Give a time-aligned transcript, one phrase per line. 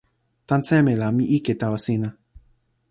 [0.47, 2.09] tan seme la mi ike tawa sina?